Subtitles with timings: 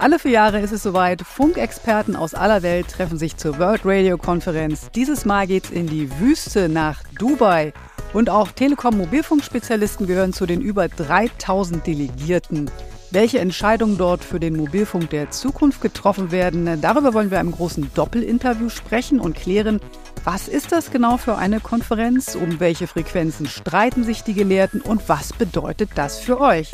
[0.00, 1.22] Alle vier Jahre ist es soweit.
[1.22, 4.90] Funkexperten aus aller Welt treffen sich zur World Radio Konferenz.
[4.94, 7.72] Dieses Mal geht's in die Wüste nach Dubai.
[8.12, 12.70] Und auch Telekom-Mobilfunkspezialisten gehören zu den über 3000 Delegierten.
[13.10, 17.90] Welche Entscheidungen dort für den Mobilfunk der Zukunft getroffen werden, darüber wollen wir im großen
[17.94, 19.80] Doppelinterview sprechen und klären,
[20.24, 25.08] was ist das genau für eine Konferenz, um welche Frequenzen streiten sich die Gelehrten und
[25.08, 26.70] was bedeutet das für euch?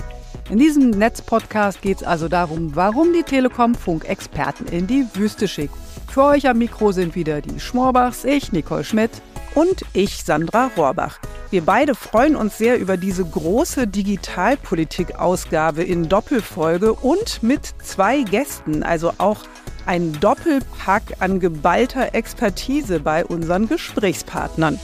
[0.51, 5.75] In diesem Netzpodcast geht es also darum, warum die Telekom Funkexperten in die Wüste schickt.
[6.09, 9.11] Für euch am Mikro sind wieder die Schmorbachs, ich, Nicole Schmidt.
[9.55, 11.19] Und ich, Sandra Rohrbach.
[11.51, 18.83] Wir beide freuen uns sehr über diese große Digitalpolitik-Ausgabe in Doppelfolge und mit zwei Gästen,
[18.83, 19.45] also auch
[19.87, 24.79] ein Doppelpack an geballter Expertise bei unseren Gesprächspartnern.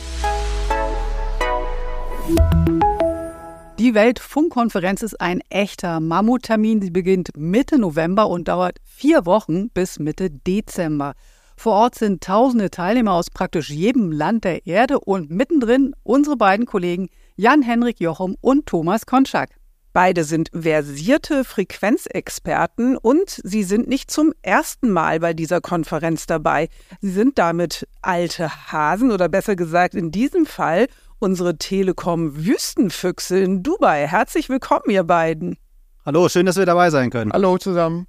[3.80, 6.83] Die Weltfunkkonferenz ist ein echter Mammuttermin.
[6.83, 11.14] Sie beginnt Mitte November und dauert vier Wochen bis Mitte Dezember.
[11.56, 16.67] Vor Ort sind tausende Teilnehmer aus praktisch jedem Land der Erde und mittendrin unsere beiden
[16.67, 19.48] Kollegen Jan-Henrik Jochum und Thomas Konschak.
[19.94, 26.69] Beide sind versierte Frequenzexperten und sie sind nicht zum ersten Mal bei dieser Konferenz dabei.
[27.00, 30.87] Sie sind damit alte Hasen oder besser gesagt in diesem Fall
[31.20, 34.06] unsere Telekom-Wüstenfüchse in Dubai.
[34.06, 35.56] Herzlich willkommen, ihr beiden.
[36.04, 37.32] Hallo, schön, dass wir dabei sein können.
[37.32, 38.06] Hallo zusammen.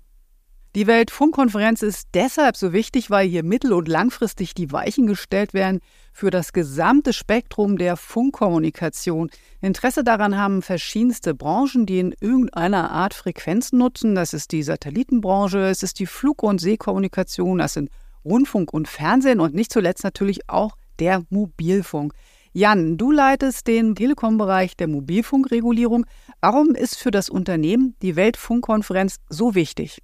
[0.74, 5.82] Die Weltfunkkonferenz ist deshalb so wichtig, weil hier mittel- und langfristig die Weichen gestellt werden
[6.14, 9.30] für das gesamte Spektrum der Funkkommunikation.
[9.60, 14.16] Interesse daran haben verschiedenste Branchen, die in irgendeiner Art Frequenzen nutzen.
[14.16, 17.90] Das ist die Satellitenbranche, es ist die Flug- und Seekommunikation, das sind
[18.24, 22.14] Rundfunk und Fernsehen und nicht zuletzt natürlich auch der Mobilfunk.
[22.54, 26.06] Jan, du leitest den Telekom-Bereich der Mobilfunkregulierung.
[26.42, 30.00] Warum ist für das Unternehmen die Weltfunkkonferenz so wichtig?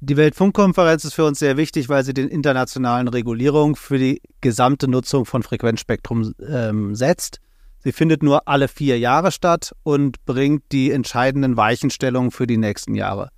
[0.00, 4.88] Die Weltfunkkonferenz ist für uns sehr wichtig, weil sie den internationalen Regulierungen für die gesamte
[4.88, 7.40] Nutzung von Frequenzspektrum ähm, setzt.
[7.80, 12.94] Sie findet nur alle vier Jahre statt und bringt die entscheidenden Weichenstellungen für die nächsten
[12.94, 13.28] Jahre.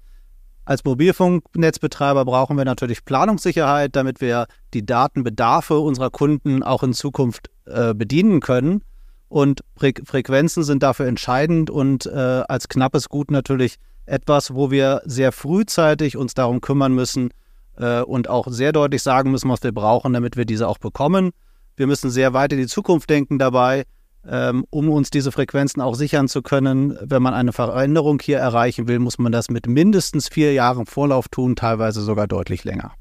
[0.64, 7.50] Als Mobilfunknetzbetreiber brauchen wir natürlich Planungssicherheit, damit wir die Datenbedarfe unserer Kunden auch in Zukunft
[7.66, 8.82] äh, bedienen können.
[9.28, 13.76] Und Fre Frequenzen sind dafür entscheidend und äh, als knappes Gut natürlich
[14.06, 17.30] etwas, wo wir sehr frühzeitig uns darum kümmern müssen
[17.76, 21.30] äh, und auch sehr deutlich sagen müssen, was wir brauchen, damit wir diese auch bekommen.
[21.76, 23.84] Wir müssen sehr weit in die Zukunft denken dabei
[24.24, 26.96] um uns diese Frequenzen auch sichern zu können.
[27.02, 31.28] Wenn man eine Veränderung hier erreichen will, muss man das mit mindestens vier Jahren Vorlauf
[31.28, 32.92] tun, teilweise sogar deutlich länger.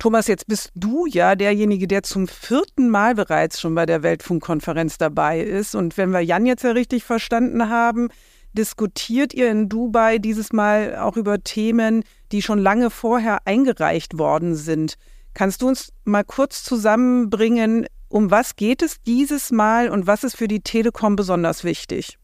[0.00, 4.96] Thomas, jetzt bist du ja derjenige, der zum vierten Mal bereits schon bei der Weltfunkkonferenz
[4.96, 5.74] dabei ist.
[5.74, 8.08] Und wenn wir Jan jetzt ja richtig verstanden haben,
[8.54, 12.02] diskutiert ihr in Dubai dieses Mal auch über Themen,
[12.32, 14.94] die schon lange vorher eingereicht worden sind.
[15.34, 20.36] Kannst du uns mal kurz zusammenbringen, um was geht es dieses Mal und was ist
[20.36, 22.18] für die Telekom besonders wichtig?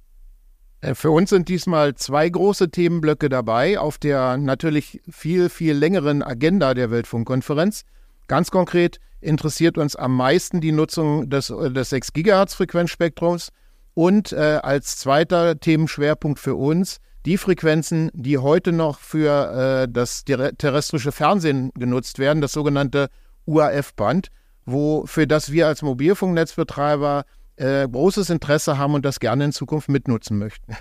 [0.81, 6.23] Äh, für uns sind diesmal zwei große Themenblöcke dabei auf der natürlich viel, viel längeren
[6.23, 7.85] Agenda der Weltfunkkonferenz.
[8.27, 13.53] Ganz konkret interessiert uns am meisten die Nutzung des, äh, des 6 Gigahertz Frequenzspektrums
[13.95, 20.25] und äh, als zweiter Themenschwerpunkt für uns die Frequenzen, die heute noch für äh, das
[20.25, 23.09] terrestrische Fernsehen genutzt werden, das sogenannte
[23.47, 24.29] UAF-Band
[24.67, 27.25] wo, für das wir als Mobilfunknetzbetreiber
[27.57, 30.77] äh, großes Interesse haben und das gerne in Zukunft mitnutzen möchten.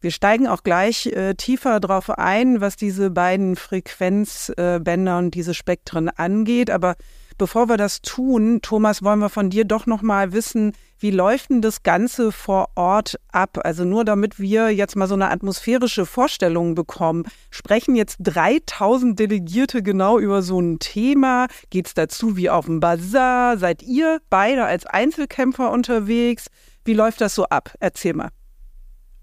[0.00, 5.52] Wir steigen auch gleich äh, tiefer darauf ein, was diese beiden Frequenzbänder äh, und diese
[5.52, 6.70] Spektren angeht.
[6.70, 6.96] Aber
[7.40, 11.48] Bevor wir das tun, Thomas, wollen wir von dir doch noch mal wissen, wie läuft
[11.48, 13.58] denn das Ganze vor Ort ab?
[13.64, 17.24] Also nur damit wir jetzt mal so eine atmosphärische Vorstellung bekommen.
[17.50, 21.46] Sprechen jetzt 3000 Delegierte genau über so ein Thema?
[21.70, 23.56] Geht es dazu wie auf dem Bazar?
[23.56, 26.48] Seid ihr beide als Einzelkämpfer unterwegs?
[26.84, 27.72] Wie läuft das so ab?
[27.80, 28.28] Erzähl mal.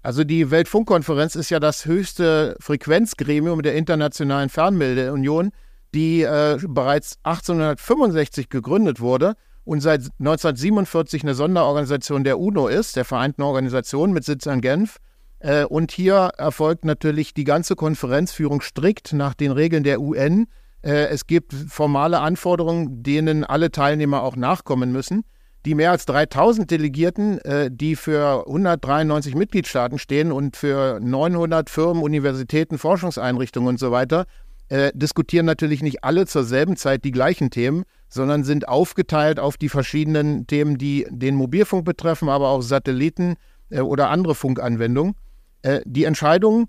[0.02, 5.52] Also die Weltfunkkonferenz ist ja das höchste Frequenzgremium der Internationalen Fernmeldeunion
[5.94, 13.04] die äh, bereits 1865 gegründet wurde und seit 1947 eine Sonderorganisation der UNO ist, der
[13.04, 14.96] Vereinten Organisation mit Sitz in Genf.
[15.40, 20.46] Äh, und hier erfolgt natürlich die ganze Konferenzführung strikt nach den Regeln der UN.
[20.82, 25.24] Äh, es gibt formale Anforderungen, denen alle Teilnehmer auch nachkommen müssen.
[25.66, 32.02] Die mehr als 3000 Delegierten, äh, die für 193 Mitgliedstaaten stehen und für 900 Firmen,
[32.02, 34.24] Universitäten, Forschungseinrichtungen und so weiter,
[34.68, 39.56] äh, diskutieren natürlich nicht alle zur selben Zeit die gleichen Themen, sondern sind aufgeteilt auf
[39.56, 43.36] die verschiedenen Themen, die den Mobilfunk betreffen, aber auch Satelliten
[43.70, 45.14] äh, oder andere Funkanwendungen.
[45.62, 46.68] Äh, die Entscheidungen,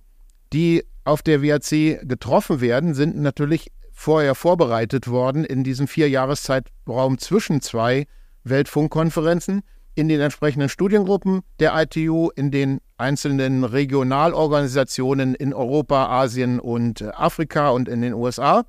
[0.54, 7.62] die auf der WAC getroffen werden, sind natürlich vorher vorbereitet worden in diesem Vierjahreszeitraum zwischen
[7.62, 8.06] zwei
[8.46, 9.62] Weltfunkkonferenzen
[9.96, 17.10] in den entsprechenden Studiengruppen der ITU, in den einzelnen Regionalorganisationen in Europa, Asien und äh,
[17.16, 18.66] Afrika und in den USA.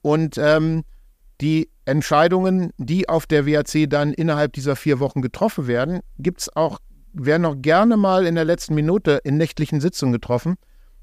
[0.00, 0.84] Und ähm,
[1.40, 6.56] die Entscheidungen, die auf der WAC dann innerhalb dieser vier Wochen getroffen werden, gibt es
[6.56, 6.78] auch,
[7.12, 10.56] werden auch gerne mal in der letzten Minute in nächtlichen Sitzungen getroffen.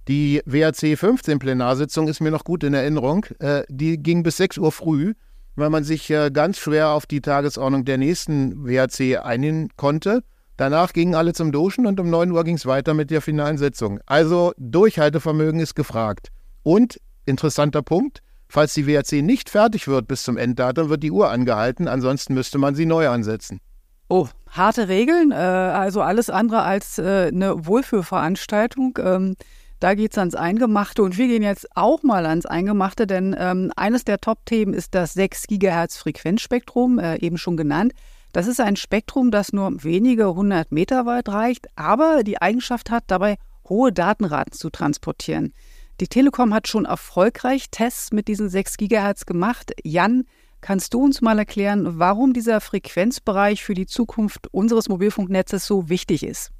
[0.08, 3.26] Die WAC 15 Plenarsitzung ist mir noch gut in Erinnerung.
[3.40, 5.14] Äh, die ging bis 6 Uhr früh,
[5.56, 10.24] weil man sich äh, ganz schwer auf die Tagesordnung der nächsten WAC einigen konnte.
[10.60, 13.58] Danach gingen alle zum Duschen und um 9 Uhr ging es weiter mit der finalen
[13.58, 14.02] Sitzung.
[14.06, 16.34] Also Durchhaltevermögen ist gefragt.
[16.64, 21.30] Und interessanter Punkt, falls die WAC nicht fertig wird bis zum Enddatum, wird die Uhr
[21.30, 23.62] angehalten, ansonsten müsste man sie neu ansetzen.
[24.10, 29.00] Oh, harte Regeln, äh, also alles andere als äh, eine Wohlfühlveranstaltung.
[29.02, 29.36] Ähm,
[29.80, 33.72] da geht es ans Eingemachte und wir gehen jetzt auch mal ans Eingemachte, denn ähm,
[33.78, 37.94] eines der Top-Themen ist das 6 Gigahertz Frequenzspektrum, äh, eben schon genannt.
[38.32, 43.06] Das ist ein Spektrum, das nur wenige hundert Meter weit reicht, aber die Eigenschaft hat,
[43.08, 43.38] dabei
[43.68, 45.54] hohe Datenraten zu transportieren.
[46.00, 49.74] Die Telekom hat schon erfolgreich Tests mit diesen 6 Gigahertz gemacht.
[49.84, 50.24] Jan,
[50.62, 56.24] kannst du uns mal erklären, warum dieser Frequenzbereich für die Zukunft unseres Mobilfunknetzes so wichtig
[56.24, 56.52] ist?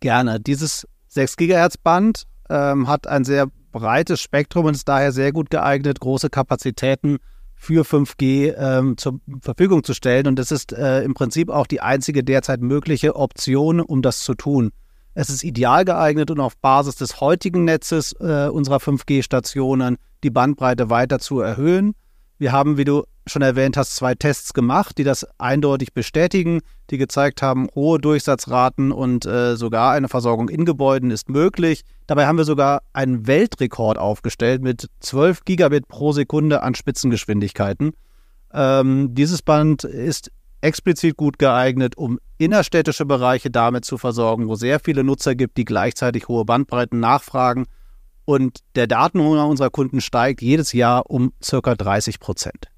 [0.00, 0.40] Gerne.
[0.40, 5.50] Dieses 6 Gigahertz Band ähm, hat ein sehr breites Spektrum und ist daher sehr gut
[5.50, 7.18] geeignet, große Kapazitäten
[7.60, 10.26] für 5G ähm, zur Verfügung zu stellen.
[10.26, 14.34] Und das ist äh, im Prinzip auch die einzige derzeit mögliche Option, um das zu
[14.34, 14.72] tun.
[15.12, 20.88] Es ist ideal geeignet, um auf Basis des heutigen Netzes äh, unserer 5G-Stationen die Bandbreite
[20.88, 21.94] weiter zu erhöhen.
[22.40, 26.96] Wir haben, wie du schon erwähnt hast, zwei Tests gemacht, die das eindeutig bestätigen, die
[26.96, 31.82] gezeigt haben, hohe Durchsatzraten und äh, sogar eine Versorgung in Gebäuden ist möglich.
[32.06, 37.92] Dabei haben wir sogar einen Weltrekord aufgestellt mit 12 Gigabit pro Sekunde an Spitzengeschwindigkeiten.
[38.54, 40.32] Ähm, dieses Band ist
[40.62, 45.66] explizit gut geeignet, um innerstädtische Bereiche damit zu versorgen, wo sehr viele Nutzer gibt, die
[45.66, 47.66] gleichzeitig hohe Bandbreiten nachfragen.
[48.30, 52.68] Und der Datenhunger unserer Kunden steigt jedes Jahr um circa 30 Prozent.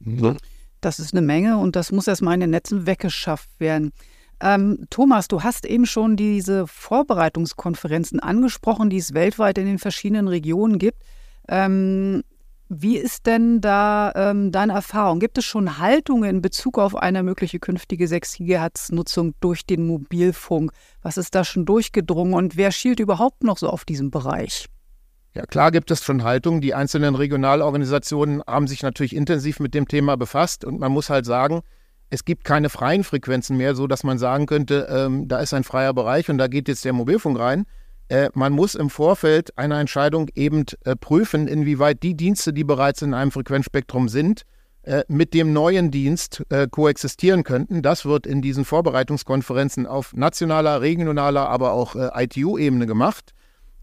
[0.80, 3.92] Das ist eine Menge und das muss erstmal in den Netzen weggeschafft werden.
[4.40, 10.26] Ähm, Thomas, du hast eben schon diese Vorbereitungskonferenzen angesprochen, die es weltweit in den verschiedenen
[10.26, 11.02] Regionen gibt.
[11.48, 12.22] Ähm,
[12.70, 15.20] wie ist denn da ähm, deine Erfahrung?
[15.20, 20.72] Gibt es schon Haltungen in Bezug auf eine mögliche künftige 6 GHz-Nutzung durch den Mobilfunk?
[21.02, 24.70] Was ist da schon durchgedrungen und wer schielt überhaupt noch so auf diesen Bereich?
[25.34, 26.60] Ja, klar gibt es schon Haltungen.
[26.60, 31.24] Die einzelnen Regionalorganisationen haben sich natürlich intensiv mit dem Thema befasst und man muss halt
[31.24, 31.62] sagen,
[32.10, 35.64] es gibt keine freien Frequenzen mehr, so dass man sagen könnte, ähm, da ist ein
[35.64, 37.64] freier Bereich und da geht jetzt der Mobilfunk rein.
[38.08, 43.00] Äh, man muss im Vorfeld einer Entscheidung eben äh, prüfen, inwieweit die Dienste, die bereits
[43.00, 44.42] in einem Frequenzspektrum sind,
[44.82, 47.80] äh, mit dem neuen Dienst äh, koexistieren könnten.
[47.80, 53.32] Das wird in diesen Vorbereitungskonferenzen auf nationaler, regionaler, aber auch äh, ITU-Ebene gemacht.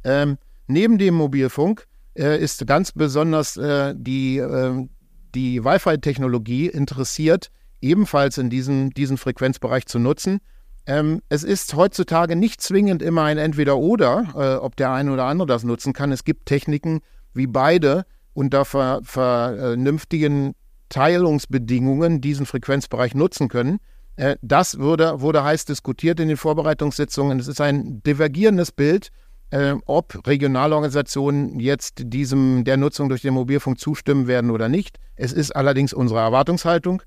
[0.04, 0.38] Ähm,
[0.70, 1.86] neben dem Mobilfunk
[2.16, 4.90] äh, ist ganz besonders die, ähm,
[5.36, 7.52] die Wi-Fi-Technologie interessiert,
[7.82, 10.40] ebenfalls in diesen, diesen Frequenzbereich zu nutzen.
[10.86, 15.48] Ähm, es ist heutzutage nicht zwingend immer ein Entweder-Oder, äh, ob der eine oder andere
[15.48, 16.12] das nutzen kann.
[16.12, 17.02] Es gibt Techniken,
[17.34, 20.56] wie beide unter ver vernünftigen
[20.90, 23.80] Teilungsbedingungen diesen Frequenzbereich nutzen können.
[24.16, 27.40] Äh, das wurde, wurde heiß diskutiert in den Vorbereitungssitzungen.
[27.40, 29.12] Es ist ein divergierendes Bild,
[29.52, 34.98] äh, ob Regionalorganisationen jetzt diesem der Nutzung durch den Mobilfunk zustimmen werden oder nicht.
[35.16, 37.02] Es ist allerdings unsere Erwartungshaltung.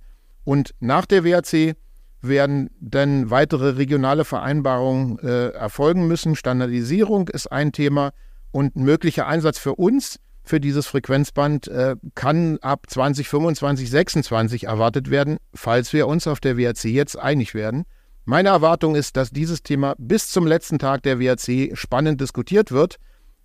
[0.44, 1.76] Und nach der WAC
[2.20, 6.36] werden dann weitere regionale Vereinbarungen äh, erfolgen müssen.
[6.36, 8.12] Standardisierung ist ein Thema
[8.50, 15.10] und ein möglicher Einsatz für uns für dieses Frequenzband äh, kann ab 2025, 2026 erwartet
[15.10, 17.84] werden, falls wir uns auf der WAC jetzt einig werden.
[18.24, 22.98] Meine Erwartung ist, dass dieses Thema bis zum letzten Tag der WAC spannend diskutiert wird,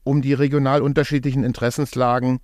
[0.03, 2.39] um die regional unterschiedlichen Interessenslagen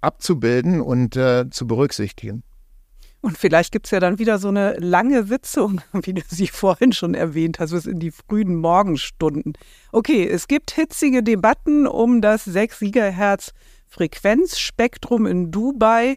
[0.00, 2.42] abzubilden und äh, zu berücksichtigen.
[3.20, 6.92] Und vielleicht gibt es ja dann wieder so eine lange Sitzung, wie du sie vorhin
[6.92, 9.54] schon erwähnt hast, bis in die frühen Morgenstunden.
[9.92, 13.52] Okay, es gibt hitzige Debatten um das 6 Gigahertz
[13.86, 16.16] Frequenzspektrum in Dubai.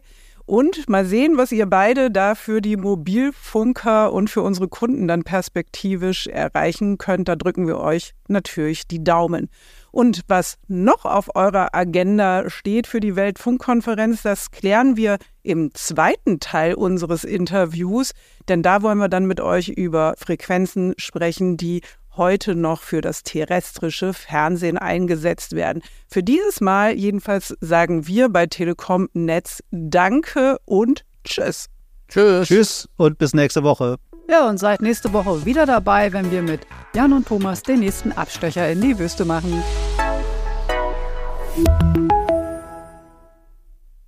[0.50, 5.22] Und mal sehen, was ihr beide da für die Mobilfunker und für unsere Kunden dann
[5.22, 7.28] perspektivisch erreichen könnt.
[7.28, 9.48] Da drücken wir euch natürlich die Daumen.
[9.92, 16.40] Und was noch auf eurer Agenda steht für die Weltfunkkonferenz, das klären wir im zweiten
[16.40, 18.10] Teil unseres Interviews,
[18.48, 21.80] denn da wollen wir dann mit euch über Frequenzen sprechen, die
[22.20, 25.82] heute noch für das terrestrische Fernsehen eingesetzt werden.
[26.06, 31.70] Für dieses Mal jedenfalls sagen wir bei Telekom Netz Danke und Tschüss.
[32.08, 32.46] Tschüss.
[32.46, 33.96] Tschüss und bis nächste Woche.
[34.28, 36.60] Ja, und seid nächste Woche wieder dabei, wenn wir mit
[36.94, 39.62] Jan und Thomas den nächsten Abstecher in die Wüste machen.